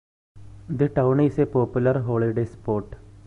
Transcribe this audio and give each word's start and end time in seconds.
The 0.67 0.89
town 0.89 1.19
is 1.19 1.37
a 1.37 1.45
popular 1.45 2.01
holiday 2.01 2.45
spot. 2.45 2.95